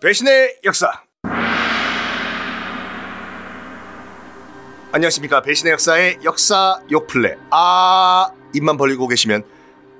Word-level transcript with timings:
배신의 0.00 0.60
역사. 0.64 1.02
안녕하십니까. 4.92 5.42
배신의 5.42 5.72
역사의 5.72 6.18
역사 6.22 6.80
욕플레. 6.88 7.36
아, 7.50 8.30
입만 8.54 8.76
벌리고 8.76 9.08
계시면 9.08 9.42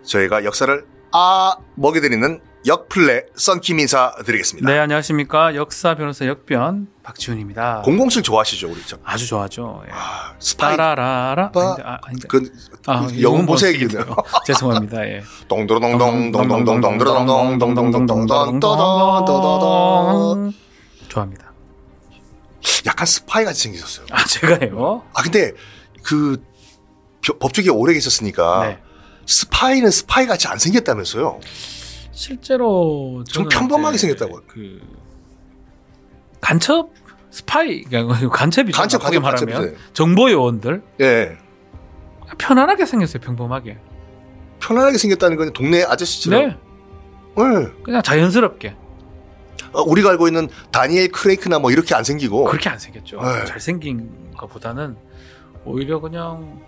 저희가 0.05 0.45
역사를 0.45 0.87
아, 1.13 1.57
먹여드리는 1.75 2.41
역플레 2.67 3.27
썬킴 3.37 3.79
인사드리겠습니다. 3.81 4.71
네, 4.71 4.79
안녕하십니까. 4.81 5.55
역사 5.55 5.95
변호사 5.95 6.27
역변 6.27 6.89
박지훈입니다. 7.03 7.83
007 7.87 8.23
좋아하시죠, 8.23 8.69
우리 8.71 8.83
참. 8.85 8.99
아주 9.05 9.27
좋아하죠. 9.29 9.83
예. 9.87 9.91
아, 9.93 10.35
스파이. 10.39 10.77
따라라라. 10.77 11.51
빠- 11.53 11.61
아닌데, 11.63 11.83
아, 11.87 11.99
아닌데. 12.03 12.29
그, 12.29 12.53
아, 12.87 13.07
그 13.07 13.13
보색이 13.15 13.47
보색이네요. 13.47 14.17
죄송합니다. 14.47 15.07
예. 15.07 15.23
동도로동동 15.49 16.33
동동동동동동동동동동동동동동동동동 19.29 20.53
좋아합니다. 21.09 21.53
약간 22.87 23.07
스파이 23.07 23.45
같이 23.45 23.63
생기셨어요. 23.63 24.07
아, 24.11 24.25
제가요? 24.25 25.05
아 25.15 25.23
근데 25.23 25.53
그 26.03 26.43
벼- 27.23 27.39
법조계 27.39 27.71
오래 27.71 27.95
계셨으니까 27.95 28.67
네. 28.67 28.79
스파이는 29.27 29.91
스파이 29.91 30.27
같이 30.27 30.49
안 30.49 30.59
생겼다면서요? 30.59 31.41
실제로 32.19 33.23
좀 33.29 33.49
평범하게 33.49 33.95
이제 33.95 34.09
생겼다고요. 34.09 34.43
그 34.49 34.81
간첩 36.41 36.91
스파이 37.31 37.83
그러니까 37.83 38.29
간첩이죠. 38.31 38.77
간첩, 38.77 39.01
간첩, 39.01 39.23
말하면 39.23 39.47
간첩이죠. 39.55 39.77
정보 39.93 40.29
요원들 40.29 40.83
예. 41.01 41.39
편안하게 42.37 42.87
생겼어요. 42.87 43.21
평범하게. 43.21 43.79
편안하게 44.59 44.99
생겼다는 44.99 45.37
건 45.37 45.53
동네 45.53 45.85
아저씨처럼. 45.85 46.49
네. 46.49 46.57
예. 47.39 47.83
그냥 47.85 48.03
자연스럽게 48.03 48.75
어, 49.73 49.83
우리가 49.83 50.11
알고 50.11 50.27
있는 50.27 50.49
다니엘 50.73 51.13
크레이크나 51.13 51.61
뭐 51.61 51.71
이렇게 51.71 51.95
안 51.95 52.03
생기고. 52.03 52.47
그렇게 52.47 52.69
안 52.69 52.81
생겼죠. 52.81 53.21
네. 53.23 53.45
잘생긴 53.45 54.33
것보다는 54.37 54.97
오히려 55.65 56.01
그냥 56.01 56.61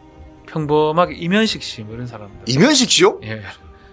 평범하게 0.46 1.16
이면식 1.16 1.64
씨뭐 1.64 1.92
이런 1.92 2.06
사람들. 2.06 2.42
이면식 2.46 2.88
씨요? 2.88 3.18
예. 3.24 3.42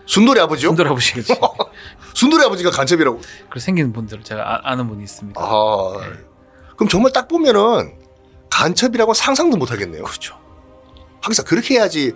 순돌이 0.07 0.39
아버지요? 0.39 0.69
손들어 0.69 0.93
보시겠지. 0.93 1.33
순돌이 2.15 2.43
아버지가 2.45 2.71
간첩이라고. 2.71 3.21
그 3.49 3.59
생긴 3.59 3.93
분들 3.93 4.23
제가 4.23 4.61
아, 4.63 4.75
는 4.75 4.87
분이 4.87 5.03
있습니다. 5.03 5.39
아. 5.39 5.97
네. 6.01 6.07
그럼 6.75 6.89
정말 6.89 7.11
딱 7.11 7.27
보면은 7.27 7.93
간첩이라고 8.49 9.13
상상도 9.13 9.57
못 9.57 9.71
하겠네요. 9.71 10.03
그렇죠. 10.03 10.35
항상 11.21 11.45
그렇게 11.45 11.75
해야지 11.75 12.15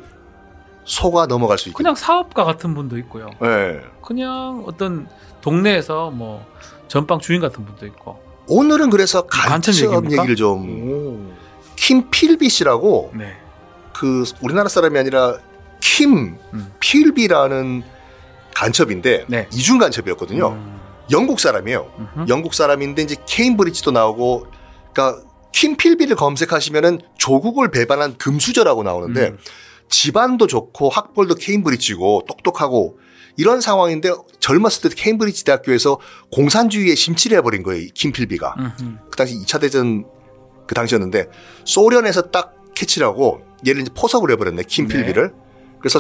소가 0.86 1.28
넘어갈 1.28 1.58
수 1.58 1.70
있고. 1.70 1.78
그냥 1.78 1.94
사업가 1.96 2.44
같은 2.44 2.74
분도 2.74 2.98
있고요. 3.00 3.30
예. 3.44 3.82
그냥 4.02 4.64
어떤 4.66 5.08
동네에서 5.42 6.10
뭐 6.12 6.46
전빵 6.88 7.20
주인 7.20 7.42
같은 7.42 7.66
분도 7.66 7.86
있고. 7.86 8.24
오늘은 8.48 8.90
그래서 8.90 9.24
간첩 9.28 9.72
간첩 9.72 9.74
얘기입니까? 9.86 10.24
얘기를 10.24 10.36
좀 10.36 11.30
오. 11.30 11.34
킴 11.76 12.10
필비 12.10 12.50
씨라고 12.50 13.12
네. 13.14 13.38
그 13.94 14.24
우리나라 14.42 14.70
사람이 14.70 14.98
아니라 14.98 15.38
킴 15.82 16.38
음. 16.54 16.74
필비라는 16.80 17.84
간첩인데 18.56 19.26
네. 19.28 19.48
이중 19.54 19.78
간첩이었거든요. 19.78 20.50
음. 20.50 20.80
영국 21.12 21.40
사람이에요. 21.40 21.92
음흠. 22.16 22.26
영국 22.30 22.54
사람인데 22.54 23.02
이제 23.02 23.16
케임브리지도 23.28 23.92
나오고 23.92 24.48
그러니까 24.94 25.22
킴 25.52 25.76
필비를 25.76 26.16
검색하시면은 26.16 27.02
조국을 27.18 27.72
배반한 27.72 28.18
금수저라고 28.18 28.84
나오는데 28.84 29.30
음. 29.30 29.38
집안도 29.90 30.48
좋고 30.48 30.90
학벌도 30.90 31.36
케임브리지고 31.36 32.24
똑똑하고 32.28 32.98
이런 33.38 33.60
상황인데 33.60 34.12
젊었을 34.40 34.90
때 34.90 34.96
케임브리지 34.96 35.44
대학교에서 35.44 36.00
공산주의에 36.32 36.96
심취를 36.96 37.38
해버린 37.38 37.64
거예요. 37.64 37.82
이킴 37.84 38.12
필비가. 38.12 38.56
음흠. 38.58 38.98
그 39.10 39.18
당시 39.18 39.36
2차 39.36 39.60
대전 39.60 40.06
그 40.68 40.76
당시였는데 40.76 41.28
소련에서 41.66 42.30
딱 42.32 42.56
캐치를 42.76 43.08
하고 43.08 43.42
얘를 43.68 43.82
이제 43.82 43.92
포섭을 43.96 44.32
해버렸네 44.32 44.64
킴 44.64 44.88
네. 44.88 44.96
필비를 44.96 45.34
그래서 45.82 46.00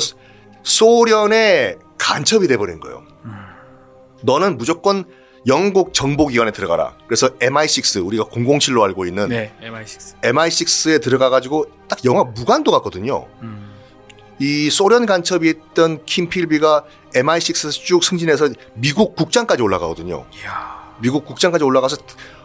소련의 0.63 1.77
간첩이 1.97 2.47
돼버린 2.47 2.79
거예요. 2.79 3.03
음. 3.25 3.33
너는 4.21 4.57
무조건 4.57 5.05
영국 5.47 5.93
정보기관에 5.93 6.51
들어가라. 6.51 6.95
그래서 7.07 7.29
MI6 7.39 8.05
우리가 8.05 8.25
007로 8.25 8.83
알고 8.83 9.05
있는 9.05 9.29
네. 9.29 9.53
MI6. 9.63 10.21
MI6에 10.21 11.01
들어가 11.01 11.29
가지고 11.29 11.65
딱 11.87 12.03
영화 12.05 12.23
무관도 12.23 12.71
갔거든요. 12.71 13.27
음. 13.41 13.71
이 14.39 14.69
소련 14.69 15.05
간첩이 15.05 15.49
있던 15.49 16.05
킴 16.05 16.29
필비가 16.29 16.83
MI6에서 17.13 17.71
쭉 17.71 18.03
승진해서 18.03 18.49
미국 18.73 19.15
국장까지 19.15 19.61
올라가거든요. 19.61 20.25
이야. 20.41 20.95
미국 20.99 21.25
국장까지 21.25 21.63
올라가서 21.63 21.97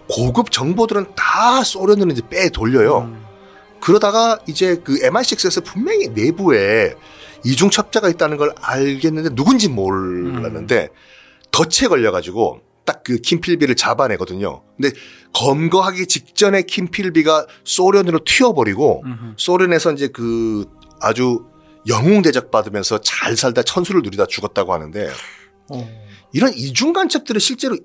고급 0.09 0.51
정보들은 0.51 1.15
다 1.15 1.63
소련으로 1.63 2.11
이제 2.11 2.23
빼 2.29 2.49
돌려요. 2.49 3.01
음. 3.01 3.25
그러다가 3.81 4.39
이제 4.47 4.81
그 4.83 4.99
MI6에서 5.01 5.65
분명히 5.65 6.09
내부에 6.09 6.95
이중 7.47 7.71
첩자가 7.71 8.09
있다는 8.09 8.37
걸 8.37 8.53
알겠는데 8.61 9.35
누군지 9.35 9.69
몰랐는데 9.69 10.89
덫에 11.51 11.89
걸려가지고 11.89 12.61
딱 12.85 12.97
그 13.07 13.19
킴필비를 13.19 13.77
잡아내거든요. 13.77 14.65
근데 14.77 14.91
검거하기 15.33 16.07
직전에 16.09 16.63
킴필비가 16.63 17.47
소련으로 17.63 18.19
튀어버리고 18.25 19.05
음흠. 19.07 19.35
소련에서 19.37 19.93
이제 19.93 20.09
그 20.09 20.65
아주 21.01 21.47
영웅 21.87 22.23
대접 22.23 22.51
받으면서 22.51 23.01
잘 23.03 23.37
살다 23.37 23.63
천수를 23.63 24.03
누리다 24.03 24.27
죽었다고 24.27 24.73
하는데 24.73 25.09
어. 25.71 25.89
이런 26.33 26.53
이중 26.53 26.93
간첩들은 26.93 27.39
실제로 27.39 27.79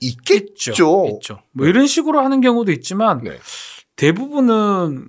있겠죠. 0.00 0.72
있죠. 0.72 1.06
있죠. 1.14 1.42
뭐 1.52 1.68
이런 1.68 1.86
식으로 1.86 2.18
하는 2.20 2.40
경우도 2.40 2.72
있지만 2.72 3.22
네. 3.22 3.38
대부분은 3.94 5.06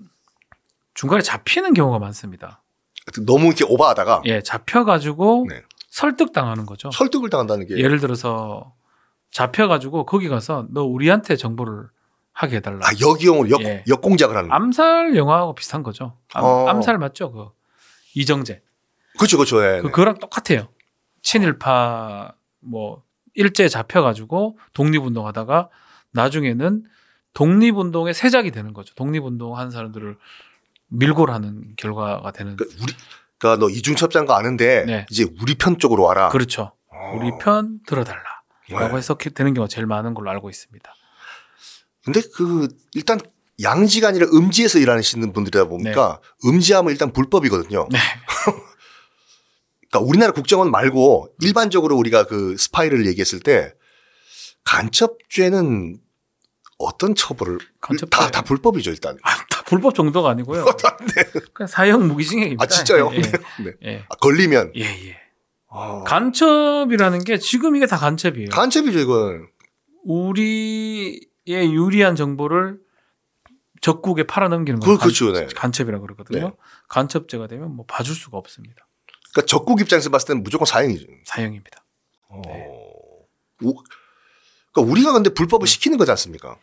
중간에 0.94 1.24
잡히는 1.24 1.74
경우가 1.74 1.98
많습니다. 1.98 2.62
너무 3.25 3.47
이렇게 3.47 3.66
오버하다가 3.66 4.24
예, 4.25 4.42
잡혀가지고 4.42 5.47
네. 5.50 5.62
설득당하는 5.90 6.66
거죠. 6.66 6.92
설득을 6.92 7.30
당한다는 7.30 7.68
게 7.68 7.78
예를 7.78 8.00
들어서 8.00 8.74
잡혀가지고 9.31 10.06
거기 10.06 10.28
가서 10.30 10.68
너 10.72 10.84
우리한테 10.84 11.36
정보를 11.36 11.88
하게 12.34 12.58
해달라. 12.58 12.80
아, 12.84 12.92
역이용으로 13.00 13.50
역, 13.50 13.62
예. 13.64 13.84
역공작을 13.88 14.36
하는. 14.36 14.52
암살 14.52 15.16
영화하고 15.16 15.56
비슷한 15.56 15.84
거죠. 15.84 16.18
암, 16.34 16.44
어. 16.44 16.68
암살 16.68 16.98
맞죠? 16.98 17.31
그 17.31 17.48
이정재. 18.16 18.62
그렇죠, 19.18 19.38
그렇죠. 19.38 19.62
예, 19.64 19.81
그 19.81 19.88
네. 19.88 19.92
그 19.92 19.92
거랑 19.92 20.19
똑같아요. 20.19 20.69
친일파 21.22 22.34
뭐 22.62 23.03
일제 23.34 23.68
잡혀가지고 23.68 24.58
독립운동하다가 24.74 25.69
나중에는 26.12 26.86
독립운동의 27.34 28.14
세작이 28.14 28.52
되는 28.52 28.74
거죠. 28.74 28.96
독립운동 28.96 29.58
한 29.58 29.69
사람들을 29.72 30.18
밀고를 30.90 31.34
하는 31.34 31.74
결과가 31.78 32.32
되는. 32.32 32.56
그러니까 32.56 32.84
우리, 32.84 32.94
그러니까 33.38 33.66
너 33.66 33.70
이중첩자인 33.70 34.26
거 34.26 34.34
아는데 34.34 34.86
네. 34.86 35.06
이제 35.10 35.26
우리 35.42 35.56
편 35.56 35.78
쪽으로 35.78 36.04
와라. 36.04 36.30
그렇죠. 36.30 36.74
어. 36.88 37.14
우리 37.16 37.32
편 37.40 37.80
들어달라. 37.88 38.24
라고 38.70 38.90
네. 38.90 38.98
해서 38.98 39.16
되는 39.16 39.54
경우가 39.54 39.68
제일 39.68 39.88
많은 39.88 40.14
걸로 40.14 40.30
알고 40.30 40.50
있습니다. 40.50 40.94
근데 42.04 42.22
그 42.36 42.68
일단 42.94 43.20
양지가 43.62 44.08
아니라 44.08 44.28
음지에서 44.32 44.80
일하시는 44.80 45.34
분들이다 45.34 45.66
보니까 45.66 46.20
음지하면 46.46 46.92
일단 46.92 47.12
불법이거든요. 47.12 47.88
네. 47.92 47.98
그러니까 49.90 50.08
우리나라 50.08 50.32
국정원 50.34 50.72
말고 50.72 51.34
일반적으로 51.42 51.98
우리가 51.98 52.26
그 52.26 52.56
스파이를 52.58 53.08
얘기했을 53.08 53.40
때 53.40 53.74
간첩죄는 54.64 56.00
어떤 56.78 57.16
처벌을 57.16 57.58
간첩죄. 57.82 58.10
다, 58.10 58.30
다 58.30 58.42
불법이죠 58.44 58.92
일단. 58.92 59.18
아, 59.24 59.36
다 59.49 59.49
불법 59.69 59.94
정도가 59.96 60.30
아니고요. 60.31 60.66
그냥 61.53 61.68
사형 61.68 62.07
무기징역입니다. 62.07 62.63
아 62.63 62.68
진짜요? 62.68 63.12
예, 63.13 63.22
네. 63.22 63.31
네. 63.63 63.74
예. 63.85 64.06
아, 64.09 64.16
걸리면 64.16 64.74
예, 64.75 64.81
예. 64.81 65.18
아, 65.69 66.04
간첩이라는 66.06 67.24
게 67.24 67.38
지금 67.38 67.75
이게 67.75 67.86
다 67.86 67.98
간첩이에요. 67.98 68.50
간첩이죠 68.50 69.00
이건. 69.00 69.48
우리의 70.04 71.19
유리한 71.48 72.16
정보를 72.16 72.80
적국에 73.81 74.24
팔아넘기는 74.24 74.80
그- 74.80 74.88
걸 74.88 74.98
그렇죠, 74.98 75.31
네. 75.31 75.48
간첩이라고 75.56 76.01
그러거든요. 76.06 76.48
네. 76.50 76.51
간첩죄가 76.89 77.48
되면 77.48 77.74
뭐 77.75 77.86
봐줄 77.88 78.15
수가 78.15 78.38
없습니다. 78.38 78.88
그러니까 79.31 79.48
적국 79.48 79.80
입장에서 79.80 80.10
봤을 80.10 80.27
때는 80.30 80.44
무조건 80.44 80.65
사형이죠. 80.65 81.06
사형입니다. 81.25 81.86
어. 82.30 82.42
네. 82.45 82.65
오- 83.63 83.83
그러니까 84.74 84.92
우리가 84.92 85.13
근데 85.13 85.30
불법을 85.33 85.68
시키는 85.68 85.98
거지 85.98 86.12
않습니까? 86.12 86.57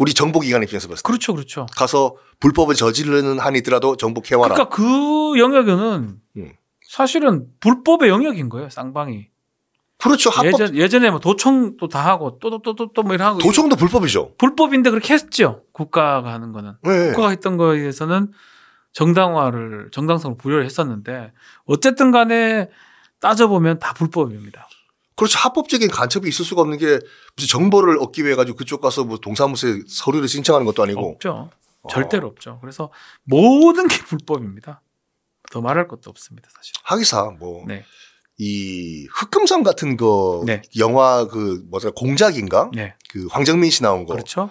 우리 0.00 0.14
정보기관 0.14 0.62
입장에서 0.62 0.88
봤을 0.88 1.02
때. 1.02 1.06
그렇죠, 1.06 1.34
그렇죠. 1.34 1.66
가서 1.76 2.16
불법을 2.40 2.74
저지르는 2.74 3.38
한이 3.38 3.58
있더라도 3.58 3.96
정복해와라. 3.96 4.54
그러니까 4.54 4.74
그 4.74 5.38
영역에는 5.38 6.18
음. 6.38 6.52
사실은 6.88 7.46
불법의 7.60 8.08
영역인 8.08 8.48
거예요. 8.48 8.70
쌍방이 8.70 9.28
그렇죠. 9.98 10.30
합법. 10.30 10.46
예전 10.46 10.74
예전에 10.74 11.10
뭐 11.10 11.20
도청도 11.20 11.88
다 11.88 12.02
하고 12.06 12.38
또 12.38 12.48
또 12.48 12.62
또또뭐 12.74 13.12
이런 13.12 13.28
하고 13.28 13.38
도청도 13.40 13.76
불법이죠. 13.76 14.36
불법인데 14.38 14.88
그렇게 14.88 15.12
했죠. 15.12 15.64
국가가 15.72 16.32
하는 16.32 16.52
거는 16.52 16.72
네. 16.82 17.08
국가가 17.08 17.28
했던 17.28 17.58
거에 17.58 17.80
대해서는 17.80 18.32
정당화를 18.92 19.90
정당성을 19.92 20.38
부여를 20.38 20.64
했었는데 20.64 21.32
어쨌든 21.66 22.10
간에 22.10 22.70
따져보면 23.20 23.78
다 23.78 23.92
불법입니다. 23.92 24.66
그렇죠. 25.20 25.38
합법적인 25.38 25.90
간첩이 25.90 26.26
있을 26.30 26.46
수가 26.46 26.62
없는 26.62 26.78
게 26.78 26.98
무슨 27.36 27.48
정보를 27.50 27.98
얻기 27.98 28.24
위해 28.24 28.34
가지고 28.34 28.56
그쪽 28.56 28.80
가서 28.80 29.04
뭐 29.04 29.18
동사무소에 29.18 29.80
서류를 29.86 30.28
신청하는 30.28 30.64
것도 30.64 30.82
아니고. 30.82 31.10
없죠. 31.10 31.50
어. 31.82 31.88
절대로 31.90 32.26
없죠. 32.28 32.56
그래서 32.62 32.90
모든 33.24 33.86
게 33.86 33.98
불법입니다. 33.98 34.80
더 35.52 35.60
말할 35.60 35.88
것도 35.88 36.08
없습니다, 36.08 36.48
사실. 36.56 36.72
하기사 36.84 37.36
뭐. 37.38 37.66
네. 37.66 37.84
이 38.38 39.06
흑금성 39.12 39.62
같은 39.62 39.98
거 39.98 40.42
네. 40.46 40.62
영화 40.78 41.26
그 41.26 41.62
뭐죠 41.68 41.92
공작인가 41.92 42.70
네. 42.72 42.94
그 43.10 43.26
황정민 43.30 43.70
씨 43.70 43.82
나온 43.82 44.06
거 44.06 44.14
그렇죠. 44.14 44.48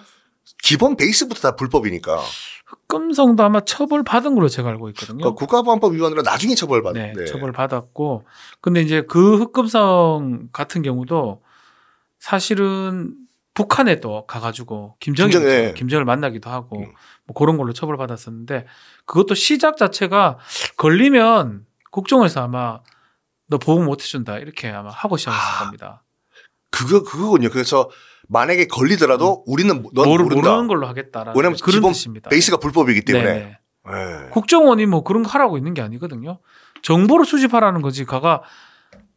기본 0.62 0.96
베이스부터 0.96 1.40
다 1.40 1.56
불법이니까 1.56 2.22
흑금성도 2.70 3.42
아마 3.42 3.60
처벌 3.60 4.02
받은 4.04 4.34
걸로 4.34 4.48
제가 4.48 4.68
알고 4.68 4.88
있거든요. 4.90 5.24
그 5.24 5.34
국가보안법 5.34 5.94
위반으로 5.94 6.22
나중에 6.22 6.54
처벌받. 6.54 6.94
네, 6.94 7.12
네. 7.16 7.24
처벌 7.24 7.52
받았고 7.52 8.24
근데 8.60 8.80
이제 8.80 9.02
그 9.02 9.38
흑금성 9.38 10.48
같은 10.52 10.82
경우도 10.82 11.42
사실은 12.18 13.14
북한에 13.54 13.96
또 14.00 14.24
가가지고 14.26 14.96
김정일 15.00 15.32
김정- 15.32 15.50
예. 15.50 15.74
김정을 15.76 16.04
만나기도 16.04 16.48
하고 16.48 16.78
음. 16.78 16.92
뭐 17.26 17.34
그런 17.34 17.56
걸로 17.56 17.72
처벌 17.72 17.96
받았었는데 17.96 18.66
그것도 19.06 19.34
시작 19.34 19.76
자체가 19.76 20.38
걸리면 20.76 21.66
국정원에서 21.90 22.42
아마 22.42 22.80
너 23.48 23.58
보호 23.58 23.82
못 23.82 24.00
해준다 24.02 24.38
이렇게 24.38 24.68
아마 24.68 24.90
하고 24.90 25.16
시작했을 25.16 25.42
아, 25.42 25.64
겁니다. 25.64 26.04
그거 26.70 27.02
그거군요. 27.02 27.50
그래서 27.50 27.90
만약에 28.32 28.66
걸리더라도 28.68 29.42
우리는 29.46 29.82
넌 29.92 30.08
모르, 30.08 30.22
모른다. 30.22 30.50
모르는 30.50 30.68
걸로 30.68 30.86
하겠다라는 30.86 31.32
왜냐면 31.36 31.56
기본 31.56 31.92
뜻입니다. 31.92 32.30
베이스가 32.30 32.58
불법이기 32.58 33.04
때문에. 33.04 33.32
네. 33.34 33.58
국정원이 34.32 34.86
뭐 34.86 35.02
그런 35.02 35.24
거 35.24 35.30
하라고 35.30 35.56
있는 35.58 35.74
게 35.74 35.82
아니거든요. 35.82 36.38
정보를 36.82 37.26
수집하라는 37.26 37.82
거지 37.82 38.04
가가 38.04 38.42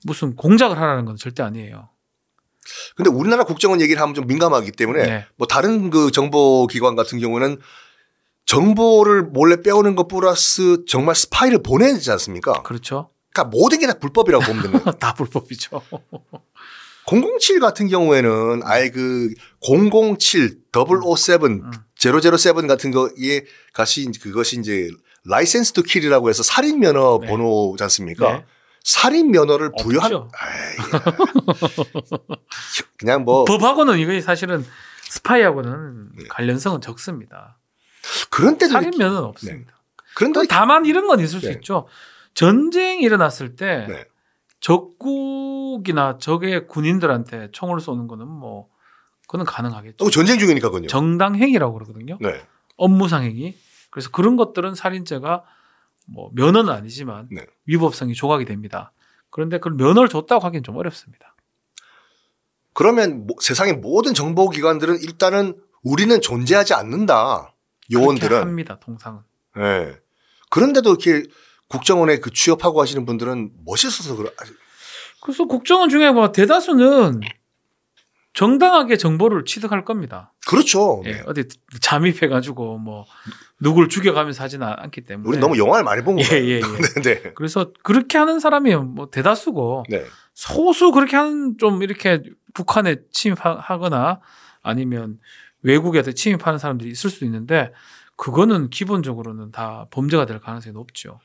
무슨 0.06 0.36
공작을 0.36 0.77
하라는 0.80 1.06
건 1.06 1.15
절대 1.15 1.44
아니에요. 1.44 1.89
근데 2.95 3.10
우리나라 3.12 3.44
국정원 3.44 3.81
얘기를 3.81 4.01
하면 4.01 4.15
좀 4.15 4.25
민감하기 4.25 4.71
때문에 4.71 5.04
네. 5.04 5.25
뭐 5.36 5.45
다른 5.48 5.89
그 5.92 6.09
정보 6.12 6.66
기관 6.66 6.95
같은 6.95 7.19
경우는 7.19 7.57
정보를 8.45 9.24
몰래 9.24 9.62
빼오는 9.62 9.95
것 9.95 10.07
플러스 10.07 10.86
정말 10.88 11.13
스파이를 11.16 11.62
보내야 11.62 11.94
되지 11.94 12.09
않습니까? 12.12 12.63
그렇죠. 12.63 13.09
그러니까 13.33 13.56
모든 13.57 13.80
게 13.80 13.86
다 13.88 13.94
불법이라고 14.00 14.44
보면 14.45 14.71
거예요. 14.71 14.83
다 15.00 15.13
불법이죠. 15.13 15.81
007 17.21 17.60
같은 17.60 17.88
경우에는 17.88 18.62
아예 18.63 18.89
그 18.89 19.33
007, 19.62 20.57
007, 20.71 21.42
음. 21.42 21.71
007 22.00 22.68
같은 22.68 22.92
거에 22.92 23.45
가시 23.74 24.10
그것이 24.21 24.60
이제 24.60 24.89
license 25.25 25.74
to 25.74 25.83
kill이라고 25.83 26.30
해서 26.30 26.44
살인 26.44 26.80
면허 26.80 27.19
네. 27.21 27.27
번호지 27.27 27.83
않습니까? 27.83 28.33
네. 28.33 28.45
살인 28.83 29.31
면허를 29.31 29.71
부여한 29.81 30.12
그냥 32.98 33.24
뭐 33.24 33.45
법하고는 33.45 33.98
이거 34.00 34.19
사실은 34.19 34.66
스파이하고는 35.09 36.09
네. 36.18 36.24
관련성은 36.27 36.81
적습니다. 36.81 37.57
그런 38.30 38.57
때도 38.57 38.74
살인면허는 38.74 39.18
없습니다. 39.19 39.74
그런데 40.16 40.42
또 40.42 40.45
다만 40.48 40.86
이런 40.86 41.07
건 41.07 41.21
있을 41.21 41.39
수 41.39 41.48
네. 41.48 41.54
있죠. 41.54 41.88
전쟁이 42.33 43.04
일어났을 43.04 43.56
때 43.56 43.86
네. 43.88 44.06
적국이나 44.63 46.18
적의 46.19 46.68
군인들한테 46.68 47.50
총을 47.51 47.80
쏘는 47.81 48.07
거는 48.07 48.27
뭐 48.27 48.69
그거는 49.27 49.45
가능하겠죠. 49.45 49.98
또 49.98 50.10
전쟁 50.10 50.39
중이니까 50.39 50.69
그요. 50.69 50.88
정당 50.88 51.36
행위라고 51.36 51.74
그러거든요. 51.74 52.18
네. 52.21 52.42
업무상 52.77 53.24
행위. 53.24 53.56
그래서 53.92 54.10
그런 54.10 54.38
것들은 54.38 54.74
살인죄가 54.74 55.44
뭐 56.07 56.31
면허는 56.33 56.71
아니지만 56.74 57.27
네. 57.31 57.45
위법성이 57.65 58.13
조각이 58.13 58.45
됩니다. 58.45 58.94
그런데 59.30 59.57
그걸 59.57 59.74
면허를 59.74 60.07
줬다고 60.10 60.45
하기는 60.45 60.63
좀 60.63 60.77
어렵습니다. 60.77 61.36
그러면 62.74 63.27
뭐- 63.27 63.36
세상의 63.42 63.74
모든 63.74 64.13
정보 64.13 64.50
기관들은 64.50 65.00
일단은 65.01 65.59
우리는 65.83 66.19
존재하지 66.21 66.74
않는다. 66.74 67.54
요원들은. 67.92 68.39
합니다. 68.42 68.80
통상은. 68.80 69.19
예. 69.57 69.98
그런데도 70.50 70.89
이렇게 70.92 71.24
국정원에 71.69 72.19
그 72.19 72.31
취업하고 72.31 72.81
하시는 72.81 73.06
분들은 73.06 73.51
멋있어서. 73.65 74.13
아, 74.21 74.44
그래서 75.21 75.45
국정원 75.45 75.89
중에 75.89 76.12
뭐 76.12 76.31
대다수는 76.31 77.21
정당하게 78.33 78.98
정보를 78.98 79.45
취득할 79.45 79.86
겁니다. 79.86 80.33
그렇죠. 80.48 81.04
예, 81.06 81.21
어디 81.27 81.48
잠입해가지고 81.81 82.80
뭐 82.80 83.06
누굴 83.60 83.89
죽여가면서 83.89 84.44
하지는 84.44 84.68
않기 84.68 85.01
때문에. 85.01 85.30
우리 85.30 85.38
너무 85.38 85.57
영화를 85.57 85.83
많이 85.83 86.04
본 86.04 86.19
예, 86.19 86.24
거예요. 86.24 86.44
예, 86.45 86.50
예. 86.57 86.62
네. 87.04 87.21
네. 87.21 87.33
그래서 87.36 87.71
그렇게 87.83 88.18
하는 88.18 88.39
사람이 88.39 88.75
뭐 88.75 89.09
대다수고 89.09 89.86
네. 89.88 90.04
소수 90.33 90.92
그렇게 90.92 91.16
하는 91.16 91.57
좀 91.59 91.83
이렇게 91.83 92.24
북한에 92.54 92.98
침입하거나 93.12 94.19
아니면 94.63 95.19
외국에 95.62 96.01
침입하는 96.01 96.57
사람들이 96.57 96.89
있을 96.89 97.09
수도 97.09 97.25
있는데 97.25 97.71
그거는 98.16 98.69
기본적으로는 98.69 99.51
다 99.51 99.88
범죄가 99.92 100.25
될 100.25 100.39
가능성이 100.39 100.74
높죠. 100.74 101.19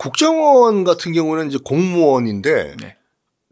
국정원 0.00 0.84
같은 0.84 1.12
경우는 1.12 1.48
이제 1.48 1.58
공무원인데 1.62 2.76
네. 2.80 2.96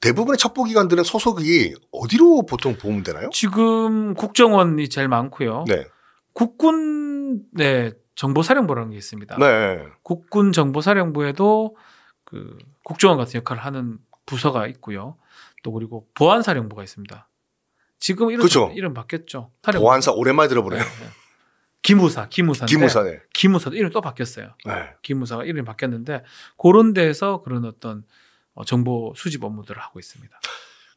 대부분의 0.00 0.39
첩보기관들은 0.39 1.05
소속이 1.05 1.75
어디로 1.93 2.47
보통 2.47 2.75
보면 2.79 3.03
되나요? 3.03 3.29
지금 3.35 4.15
국정원이 4.15 4.89
제일 4.89 5.09
많고요. 5.09 5.67
네. 5.69 5.85
국군 6.33 7.43
네 7.53 7.93
정보사령부라는 8.15 8.93
게 8.93 8.97
있습니다. 8.97 9.37
네. 9.37 9.85
국군 10.03 10.53
정보사령부에도 10.53 11.77
그 12.25 12.56
국정원 12.83 13.19
같은 13.19 13.41
역할을 13.41 13.62
하는 13.62 13.99
부서가 14.25 14.67
있고요. 14.69 15.19
또 15.62 15.73
그리고 15.73 16.06
보안사령부가 16.15 16.83
있습니다. 16.83 17.29
지금 17.99 18.31
이름 18.31 18.43
그죠. 18.43 18.73
이름 18.75 18.95
바뀌었죠. 18.95 19.50
사령부. 19.62 19.85
보안사 19.85 20.12
오랜만에 20.12 20.49
들어보네요. 20.49 20.81
네, 20.81 20.89
네. 20.89 21.06
기무사, 21.83 22.29
기무사인데 22.29 22.75
기무사네. 22.75 23.21
기무사도 23.33 23.77
이름 23.77 23.91
또 23.91 24.01
바뀌었어요. 24.01 24.55
네. 24.67 24.73
기무사가 25.03 25.45
이름이 25.45 25.65
바뀌었는데 25.65 26.25
그런 26.57 26.93
데에서 26.93 27.43
그런 27.43 27.65
어떤 27.65 28.05
어, 28.55 28.65
정보 28.65 29.13
수집 29.17 29.45
업무들을 29.45 29.81
하고 29.81 29.99
있습니다. 29.99 30.41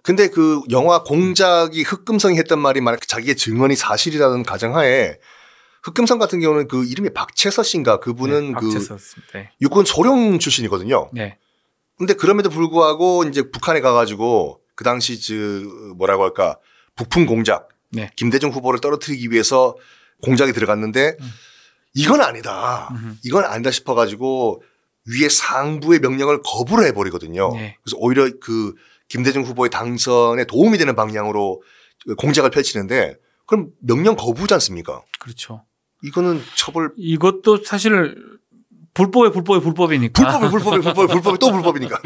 근데 0.04 0.30
그 0.30 0.62
영화 0.72 1.04
공작이 1.04 1.83
흑금성이 1.83 2.38
했던 2.38 2.60
말이 2.60 2.81
만약 2.81 3.07
자기의 3.07 3.36
증언이 3.36 3.75
사실이라는 3.75 4.44
가정하에 4.44 5.18
흑금성 5.83 6.18
같은 6.19 6.39
경우는 6.39 6.68
그 6.68 6.86
이름이 6.86 7.12
박채서 7.13 7.63
씨인가 7.63 8.00
그분은 8.00 8.48
네, 8.48 8.54
그 8.60 8.66
박채서였습니다. 8.68 9.31
네. 9.34 9.51
육군 9.62 9.86
소령 9.86 10.39
출신이거든요. 10.39 11.10
네. 11.13 11.38
근데 11.98 12.16
그럼에도 12.16 12.50
불구하고 12.50 13.25
이제 13.25 13.50
북한에 13.51 13.80
가가지고 13.80 14.62
그 14.75 14.84
당시 14.84 15.20
그 15.27 15.94
뭐라고 15.98 16.24
할까 16.24 16.58
북풍 16.96 17.27
공작 17.27 17.70
네. 17.91 18.10
김대중 18.15 18.50
후보를 18.50 18.79
떨어뜨리기 18.79 19.29
위해서 19.29 19.75
공작이 20.22 20.54
들어갔는데 20.54 21.18
음. 21.20 21.32
이건 21.94 22.22
아니다. 22.22 22.90
이건 23.24 23.44
아니다 23.44 23.72
싶어 23.72 23.96
가지고 23.96 24.63
위에 25.08 25.30
상부의 25.30 26.00
명령을 26.00 26.42
거부를 26.44 26.86
해버리거든요. 26.88 27.54
네. 27.54 27.78
그래서 27.84 27.98
오히려 28.00 28.30
그 28.40 28.75
김대중 29.08 29.44
후보의 29.44 29.70
당선에 29.70 30.46
도움이 30.46 30.78
되는 30.78 30.96
방향으로 30.96 31.62
공작을 32.18 32.50
펼치는데 32.50 33.18
그럼 33.46 33.70
명령 33.80 34.16
거부지 34.16 34.54
않습니까? 34.54 35.01
그렇죠. 35.20 35.66
이거는 36.04 36.42
처벌 36.56 36.94
이것도 36.98 37.63
사실 37.63 38.16
불법의 38.94 39.32
불법의 39.32 39.62
불법이니까 39.62 40.40
불법이 40.40 40.51
불법이 40.51 40.82
불법이 40.82 41.08
불법이 41.13 41.40
또 41.40 41.51
불법이니까. 41.51 42.00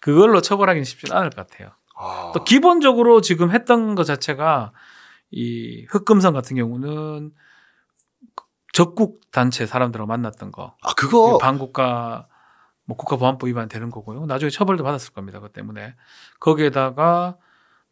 그걸로 0.00 0.40
처벌하기는 0.40 0.84
쉽지는 0.84 1.16
않을 1.16 1.30
것 1.30 1.48
같아요. 1.48 1.70
아, 1.98 2.32
또 2.34 2.44
기본적으로 2.44 3.20
지금 3.20 3.50
했던 3.50 3.94
것 3.94 4.04
자체가 4.04 4.72
이 5.36 5.84
흑금성 5.90 6.32
같은 6.32 6.56
경우는 6.56 7.30
적국 8.72 9.20
단체 9.30 9.66
사람들하고 9.66 10.06
만났던 10.08 10.50
거, 10.50 10.74
아 10.80 10.94
그거 10.94 11.36
반국가 11.36 12.26
뭐 12.86 12.96
국가보안법 12.96 13.48
위반 13.48 13.68
되는 13.68 13.90
거고요. 13.90 14.24
나중에 14.24 14.48
처벌도 14.48 14.82
받았을 14.82 15.12
겁니다. 15.12 15.40
그 15.40 15.50
때문에 15.50 15.94
거기에다가 16.40 17.36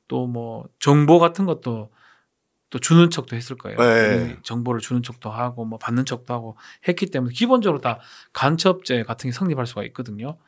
또 0.09 0.27
뭐 0.27 0.65
정보 0.79 1.19
같은 1.19 1.45
것도 1.45 1.91
또 2.71 2.79
주는 2.79 3.11
척도 3.11 3.37
했을 3.37 3.57
거예요. 3.57 3.77
네. 3.77 4.37
정보를 4.43 4.81
주는 4.81 5.03
척도 5.03 5.31
하고 5.31 5.65
뭐 5.67 5.79
받는 5.79 6.07
척도 6.07 6.33
하고 6.33 6.57
했기 6.89 7.07
때문에 7.07 7.35
기본적으로 7.35 7.81
다 7.81 8.01
간첩죄 8.33 9.03
같은 9.05 9.29
게 9.29 9.33
성립할 9.33 9.67
수가 9.67 9.85
있거든요. 9.85 10.39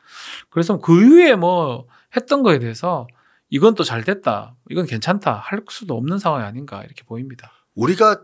그래서 0.49 0.79
그 0.79 0.99
이후에 0.99 1.35
뭐 1.35 1.85
했던 2.15 2.41
거에 2.43 2.57
대해서 2.59 3.07
이건 3.49 3.75
또 3.75 3.83
잘 3.83 4.03
됐다, 4.03 4.55
이건 4.69 4.85
괜찮다 4.85 5.33
할 5.33 5.61
수도 5.69 5.95
없는 5.95 6.19
상황이 6.19 6.43
아닌가 6.45 6.83
이렇게 6.83 7.03
보입니다. 7.03 7.51
우리가 7.75 8.21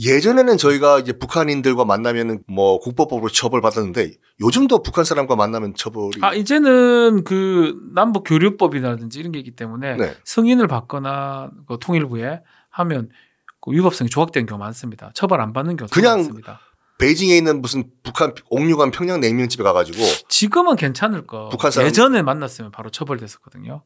예전에는 0.00 0.56
저희가 0.58 1.00
이제 1.00 1.12
북한인들과 1.12 1.84
만나면은 1.84 2.42
뭐 2.46 2.78
국법법으로 2.78 3.30
처벌받았는데 3.30 4.12
요즘도 4.40 4.82
북한 4.82 5.04
사람과 5.04 5.34
만나면 5.34 5.74
처벌이 5.74 6.20
아 6.20 6.34
이제는 6.34 7.24
그 7.24 7.76
남북 7.94 8.22
교류법이라든지 8.24 9.18
이런 9.18 9.32
게 9.32 9.40
있기 9.40 9.56
때문에 9.56 9.96
네. 9.96 10.14
승인을 10.24 10.68
받거나 10.68 11.50
그 11.66 11.78
통일부에 11.80 12.42
하면 12.70 13.08
그 13.60 13.72
위법성이 13.72 14.08
조각된 14.08 14.46
경우가 14.46 14.64
많습니다. 14.66 15.10
처벌 15.14 15.40
안 15.40 15.52
받는 15.52 15.76
경우가 15.76 15.92
그냥 15.92 16.18
많습니다. 16.18 16.60
베이징에 16.98 17.36
있는 17.36 17.62
무슨 17.62 17.90
북한 18.02 18.34
옥류관 18.50 18.90
평양 18.90 19.20
냉면집에 19.20 19.62
가가지고 19.62 19.98
지금은 20.28 20.76
괜찮을 20.76 21.26
거. 21.26 21.48
북한 21.48 21.70
사람- 21.70 21.86
예전에 21.88 22.22
만났으면 22.22 22.70
바로 22.72 22.90
처벌됐었거든요. 22.90 23.84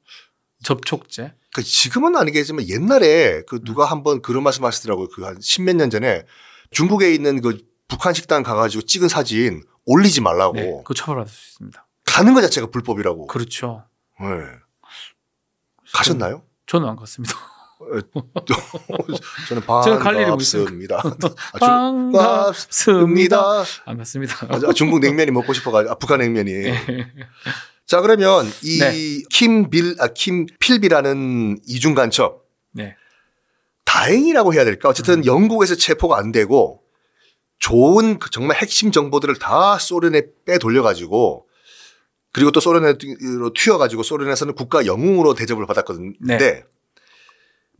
접촉제. 0.64 1.34
그 1.54 1.62
지금은 1.62 2.16
아니겠지만 2.16 2.68
옛날에 2.68 3.42
그 3.46 3.62
누가 3.64 3.84
한번 3.84 4.22
그런 4.22 4.42
말씀 4.42 4.64
하시더라고요. 4.64 5.08
그 5.08 5.24
한 5.24 5.36
십몇 5.40 5.76
년 5.76 5.90
전에 5.90 6.24
중국에 6.70 7.12
있는 7.12 7.40
그 7.42 7.58
북한 7.88 8.14
식당 8.14 8.42
가가지고 8.42 8.82
찍은 8.86 9.08
사진 9.08 9.62
올리지 9.84 10.20
말라고 10.22 10.54
네, 10.54 10.82
그 10.84 10.94
처벌받을 10.94 11.30
수 11.30 11.50
있습니다. 11.50 11.86
가는 12.06 12.32
것 12.34 12.40
자체가 12.42 12.68
불법이라고. 12.68 13.26
그렇죠. 13.26 13.84
네. 14.20 14.26
가셨나요? 15.92 16.42
저는 16.66 16.88
안 16.88 16.96
갔습니다. 16.96 17.34
저는 19.48 19.62
일이 20.16 20.26
뭐 20.26 20.36
반갑습니다. 20.36 20.96
아, 20.98 21.10
반갑습니다. 21.60 23.42
반갑습니다. 23.42 23.86
안 23.86 23.98
갔습니다. 23.98 24.36
아, 24.48 24.72
중국 24.72 25.00
냉면이 25.00 25.30
먹고 25.30 25.52
싶어가지고 25.52 25.92
아, 25.92 25.94
북한 25.96 26.20
냉면이. 26.20 26.52
네. 26.52 27.06
자 27.86 28.00
그러면 28.00 28.46
이 28.62 28.78
네. 28.78 29.22
킴빌 29.30 29.96
아 29.98 30.08
킴필비라는 30.08 31.60
이중 31.66 31.94
간첩 31.94 32.46
네. 32.72 32.96
다행이라고 33.84 34.54
해야 34.54 34.64
될까? 34.64 34.88
어쨌든 34.88 35.18
음. 35.20 35.26
영국에서 35.26 35.74
체포가 35.74 36.16
안 36.16 36.32
되고 36.32 36.80
좋은 37.58 38.18
그 38.18 38.30
정말 38.30 38.56
핵심 38.56 38.92
정보들을 38.92 39.36
다 39.36 39.78
소련에 39.78 40.22
빼 40.46 40.58
돌려 40.58 40.82
가지고 40.82 41.46
그리고 42.32 42.50
또 42.50 42.60
소련으로 42.60 43.52
튀어 43.54 43.76
가지고 43.78 44.02
소련에서는 44.02 44.54
국가 44.54 44.86
영웅으로 44.86 45.34
대접을 45.34 45.66
받았거든요. 45.66 46.12
네. 46.20 46.38
근데 46.38 46.64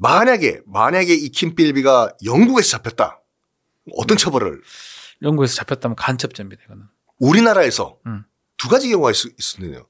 만약에 0.02 0.60
만약에 0.66 1.14
이 1.14 1.28
킴필비가 1.28 2.16
영국에서 2.24 2.70
잡혔다. 2.70 3.22
어떤 3.96 4.16
네. 4.16 4.22
처벌을 4.24 4.60
영국에서 5.22 5.54
잡혔다면 5.54 5.94
간첩죄입니다. 5.96 6.62
이거는. 6.64 6.84
우리나라에서 7.20 7.98
음. 8.06 8.24
두 8.56 8.68
가지 8.68 8.88
경우가 8.90 9.12
있, 9.12 9.16
있었네요. 9.38 9.86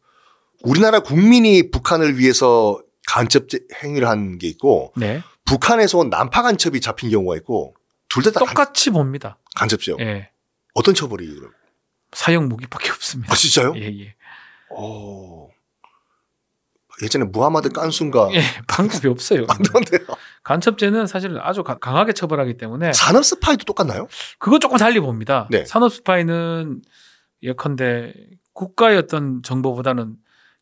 우리나라 0.62 1.00
국민이 1.00 1.70
북한을 1.70 2.18
위해서 2.18 2.80
간첩 3.06 3.46
행위를 3.82 4.06
한 4.08 4.38
게 4.38 4.48
있고 4.48 4.92
네. 4.96 5.22
북한에서 5.46 5.98
온 5.98 6.10
난파 6.10 6.42
간첩이 6.42 6.80
잡힌 6.80 7.10
경우가 7.10 7.36
있고 7.36 7.74
둘다다 8.08 8.38
똑같이 8.40 8.90
봅니다. 8.90 9.38
간첩죠. 9.56 9.96
예. 10.00 10.30
어떤 10.74 10.94
처벌이 10.94 11.26
그럼? 11.34 11.52
사형 12.12 12.48
무기밖에 12.48 12.90
없습니다. 12.90 13.32
아 13.32 13.36
진짜요? 13.36 13.72
예, 13.76 13.82
예. 13.86 14.14
오. 14.70 15.50
예전에 17.02 17.24
무하마드 17.24 17.68
깐순가 17.70 18.28
예, 18.32 18.40
방법이 18.68 19.08
없어요. 19.08 19.44
맞던데요. 19.46 20.06
간첩죄는 20.44 21.06
사실 21.06 21.38
아주 21.40 21.62
가- 21.62 21.78
강하게 21.78 22.12
처벌하기 22.12 22.56
때문에 22.56 22.92
산업 22.92 23.24
스파이도 23.24 23.64
똑같나요? 23.64 24.06
그거 24.38 24.58
조금 24.58 24.76
달리 24.78 25.00
봅니다. 25.00 25.48
네. 25.50 25.64
산업 25.64 25.92
스파이는 25.92 26.80
예컨대 27.42 28.14
국가의 28.52 28.98
어떤 28.98 29.42
정보보다는 29.42 30.16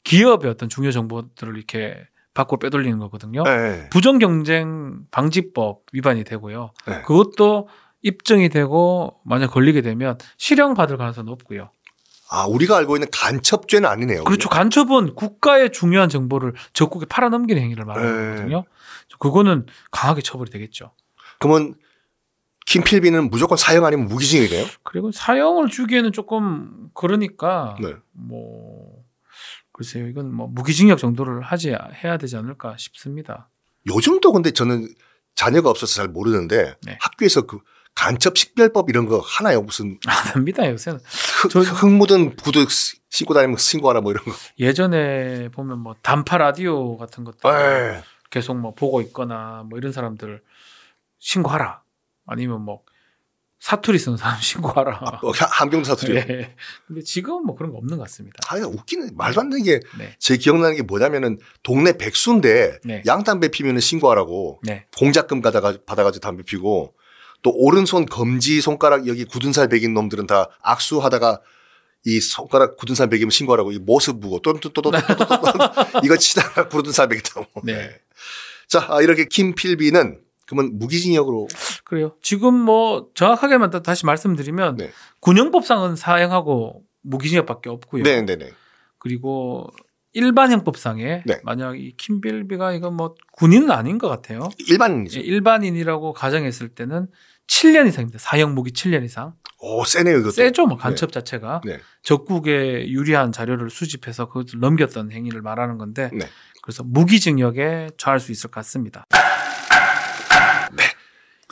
기업의 0.05 0.51
어떤 0.51 0.69
중요 0.69 0.91
정보들을 0.93 1.57
이렇게 1.57 1.97
밖으로 2.33 2.59
빼돌리는 2.59 2.99
거거든요. 2.99 3.43
네. 3.43 3.89
부정 3.91 4.19
경쟁 4.19 5.01
방지법 5.11 5.83
위반이 5.93 6.25
되고요. 6.25 6.71
네. 6.87 7.03
그것도 7.03 7.69
입증이 8.03 8.49
되고 8.49 9.19
만약 9.27 9.49
걸리게 9.49 9.83
되면 9.83 10.17
실형 10.39 10.73
받을 10.75 10.97
가능성이 10.97 11.27
높고요. 11.27 11.71
아 12.31 12.47
우리가 12.47 12.77
알고 12.77 12.97
있는 12.97 13.09
간첩죄는 13.13 13.89
아니네요. 13.89 14.23
그렇죠. 14.25 14.49
간첩은 14.49 15.17
국가의 15.17 15.73
중요한 15.73 16.09
정보를 16.09 16.55
적국에 16.73 17.07
팔아넘기는 17.07 17.61
행위를 17.61 17.85
말하는 17.85 18.13
네. 18.13 18.31
거거든요. 18.31 18.65
그거는 19.19 19.67
강하게 19.91 20.23
처벌이 20.23 20.51
되겠죠. 20.51 20.93
그러면 21.41 21.75
김필비는 22.67 23.31
무조건 23.31 23.59
사형 23.59 23.85
아니면 23.85 24.07
무기징역이네요. 24.07 24.65
그리고 24.85 25.11
사형을 25.11 25.69
주기에는 25.69 26.13
조금 26.13 26.91
그러니까 26.95 27.77
네. 27.83 27.95
뭐 28.13 29.03
글쎄요. 29.73 30.07
이건 30.07 30.33
뭐 30.33 30.47
무기징역 30.47 30.99
정도를 30.99 31.43
하지 31.43 31.71
해야 32.05 32.17
되지 32.17 32.37
않을까 32.37 32.77
싶습니다. 32.77 33.49
요즘도 33.89 34.33
근데 34.33 34.53
저는 34.53 34.87
자녀가 35.35 35.69
없어서 35.69 35.95
잘 35.95 36.07
모르는데 36.07 36.77
네. 36.83 36.97
학교에서 37.01 37.43
그 37.43 37.59
간첩 38.01 38.39
식별법 38.39 38.89
이런 38.89 39.05
거 39.07 39.19
하나요? 39.19 39.61
무슨 39.61 39.99
안 40.07 40.17
합니다. 40.33 40.67
요새는 40.67 41.01
흙, 41.43 41.51
저- 41.51 41.61
흙 41.61 41.87
묻은 41.91 42.35
구두 42.37 42.67
신고 43.11 43.35
다니면 43.35 43.59
신고하라 43.59 44.01
뭐 44.01 44.13
이런 44.13 44.25
거. 44.25 44.33
예전에 44.59 45.51
보면 45.51 45.79
뭐 45.81 45.95
단파 46.01 46.39
라디오 46.39 46.97
같은 46.97 47.25
것들 47.25 47.41
에이. 47.97 48.03
계속 48.31 48.55
뭐 48.57 48.73
보고 48.73 49.03
있거나 49.03 49.65
뭐 49.69 49.79
이런 49.79 49.93
사람들 49.93 50.41
신고하라. 51.19 51.83
아니면 52.27 52.63
뭐 52.63 52.81
사투리 53.59 53.99
쓰는 53.99 54.17
사람 54.17 54.39
신고하라. 54.41 55.21
어, 55.23 55.31
하- 55.33 55.47
함경도 55.51 55.85
사투리. 55.85 56.17
예. 56.17 56.57
근데 56.87 57.03
지금은 57.03 57.45
뭐 57.45 57.55
그런 57.55 57.71
거 57.71 57.77
없는 57.77 57.99
것 57.99 58.05
같습니다. 58.05 58.39
아, 58.49 58.57
웃기는 58.57 59.11
말도 59.15 59.43
안 59.43 59.51
되는 59.51 59.63
게제 59.63 59.81
네. 59.99 60.37
기억나는 60.39 60.77
게 60.77 60.83
뭐냐면은 60.83 61.39
동네 61.63 61.99
백수인데 61.99 62.79
네. 62.85 63.03
양담배 63.05 63.49
피면은 63.49 63.81
신고하라고 63.81 64.61
네. 64.63 64.87
공작금 64.97 65.43
받아가 65.43 65.75
받아가지고 65.85 66.21
담배 66.23 66.43
피고 66.45 66.95
또 67.43 67.53
오른손 67.55 68.07
검지 68.07 68.61
손가락 68.61 69.07
여기 69.07 69.25
굳은 69.25 69.53
살 69.53 69.69
베긴 69.69 69.95
놈들은 69.95 70.27
다 70.27 70.49
악수하다가 70.63 71.41
이 72.07 72.21
손가락 72.21 72.77
굳은 72.77 72.95
살 72.95 73.09
베기면 73.09 73.31
신고하라고 73.31 73.73
이 73.73 73.79
모습 73.79 74.21
보고 74.21 74.41
또또또또 74.41 74.91
이거 76.03 76.17
치다가 76.17 76.69
굳은 76.69 76.93
살 76.93 77.09
베겠다고. 77.09 77.47
네. 77.65 77.91
자 78.69 78.87
아, 78.89 79.03
이렇게 79.03 79.25
김필비는 79.25 80.21
그러면 80.47 80.79
무기징역으로 80.79 81.49
그래요. 81.85 82.17
지금 82.23 82.55
뭐 82.55 83.09
정확하게만 83.15 83.71
또 83.71 83.83
다시 83.83 84.07
말씀드리면 84.07 84.77
네. 84.77 84.91
군형법상은 85.21 85.97
사형하고 85.97 86.83
무기징역밖에 87.03 87.71
없고요. 87.71 88.03
네네네 88.03 88.53
그리고 88.99 89.69
일반 90.13 90.51
형법상에 90.51 91.23
네. 91.25 91.41
만약 91.45 91.79
이 91.79 91.95
킴빌비가 91.97 92.73
이거 92.73 92.91
뭐 92.91 93.15
군인은 93.33 93.71
아닌 93.71 93.99
것 93.99 94.09
같아요. 94.09 94.49
일반인이죠. 94.69 95.21
예, 95.21 95.23
일반인이라고 95.23 96.13
가정했을 96.13 96.69
때는 96.71 97.07
7년 97.47 97.87
이상입니다. 97.89 98.19
사형 98.19 98.55
무기 98.55 98.73
7년 98.73 99.05
이상. 99.05 99.35
오 99.59 99.85
세네요 99.85 100.19
이것도. 100.19 100.33
세죠, 100.33 100.67
뭐 100.67 100.77
간첩 100.77 101.13
자체가 101.13 101.61
네. 101.65 101.81
적국에 102.03 102.89
유리한 102.89 103.31
자료를 103.31 103.71
수집해서 103.71 104.29
그것을 104.29 104.59
넘겼던 104.61 105.13
행위를 105.13 105.43
말하는 105.43 105.79
건데 105.79 106.11
네. 106.13 106.27
그래서 106.63 106.83
무기징역에 106.83 107.91
처할 107.97 108.21
수 108.21 108.33
있을 108.33 108.51
것 108.51 108.61
같습니다. 108.61 109.07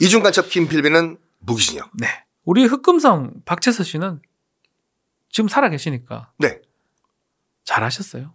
이중 0.01 0.23
간첩 0.23 0.49
김필비는 0.49 1.17
무기징역. 1.39 1.91
네. 1.95 2.07
우리 2.45 2.65
흑금성 2.65 3.41
박채서 3.45 3.83
씨는 3.83 4.21
지금 5.29 5.47
살아 5.49 5.69
계시니까 5.69 6.31
네. 6.39 6.61
잘하셨어요. 7.65 8.33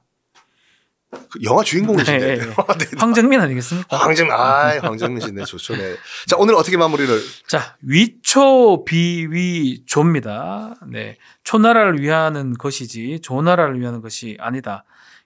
그 1.31 1.41
영화 1.43 1.63
주인공이신데. 1.63 2.19
네, 2.19 2.37
네. 2.37 2.47
네. 2.79 2.87
황정민 2.99 3.41
아니겠습니까? 3.41 3.97
황정, 3.97 4.31
아, 4.31 4.79
황정민 4.81 5.21
씨네, 5.21 5.45
좋죠, 5.45 5.77
네. 5.77 5.97
자, 6.27 6.37
오늘 6.39 6.55
어떻게 6.55 6.77
마무리를? 6.77 7.21
자, 7.47 7.77
위초 7.83 8.85
비위조입니다. 8.85 10.77
네. 10.89 11.19
초나라를 11.45 12.01
위하는 12.01 12.55
것이지 12.55 13.21
조나라를 13.21 13.81
위하는 13.81 14.01
것이 14.01 14.37
아니다. 14.41 14.85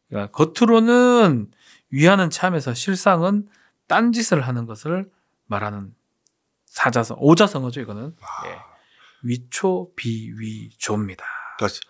그러니까 0.08 0.30
겉으로는 0.32 1.48
위하는 1.90 2.30
참에서 2.30 2.74
실상은 2.74 3.46
딴짓을 3.86 4.40
하는 4.42 4.66
것을 4.66 5.08
말하는 5.46 5.94
사자성, 6.66 7.16
오자성어죠, 7.20 7.80
이거는. 7.80 8.14
예. 8.46 8.56
위초 9.22 9.90
비위조입니다. 9.96 11.24
그러니까 11.56 11.80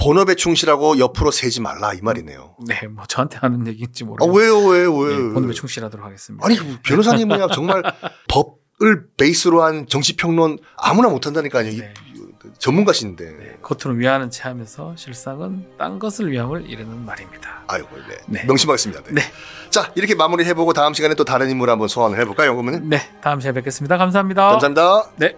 본업에 0.00 0.34
충실하고 0.34 0.98
옆으로 0.98 1.30
세지 1.30 1.60
말라, 1.60 1.92
이 1.92 2.00
말이네요. 2.00 2.56
네, 2.66 2.86
뭐 2.88 3.04
저한테 3.06 3.38
하는 3.38 3.66
얘기인지 3.66 4.04
아, 4.04 4.06
모르겠어요. 4.06 4.34
왜요, 4.34 4.58
왜요, 4.66 4.92
네, 4.92 5.14
왜요? 5.16 5.34
본업에 5.34 5.52
충실하도록 5.52 6.04
하겠습니다. 6.04 6.46
아니, 6.46 6.58
변호사님은야 6.82 7.48
정말 7.48 7.82
법을 8.28 9.08
베이스로 9.18 9.62
한 9.62 9.86
정치 9.86 10.16
평론 10.16 10.58
아무나 10.76 11.08
못 11.08 11.26
한다니까요. 11.26 11.68
이 11.68 11.78
네. 11.78 11.92
전문가신데. 12.58 13.24
네, 13.24 13.56
겉으로 13.62 13.98
위하는 13.98 14.30
체하면서 14.30 14.96
실상은 14.96 15.66
딴 15.78 15.98
것을 15.98 16.30
위함을 16.30 16.68
이르는 16.68 17.04
말입니다. 17.04 17.64
아이고, 17.68 17.88
네. 18.08 18.16
네. 18.26 18.44
명심하겠습니다. 18.44 19.02
네. 19.04 19.12
네. 19.12 19.22
자, 19.68 19.92
이렇게 19.94 20.14
마무리 20.14 20.44
해볼고 20.46 20.72
다음 20.72 20.94
시간에 20.94 21.14
또 21.14 21.24
다른 21.24 21.50
인물 21.50 21.68
한번 21.70 21.88
소환을 21.88 22.18
해볼까요, 22.20 22.54
그러면은? 22.54 22.88
네, 22.88 23.00
다음 23.20 23.40
시간에 23.40 23.54
뵙겠습니다. 23.54 23.98
감사합니다. 23.98 24.48
감사합니다. 24.48 25.10
네. 25.16 25.36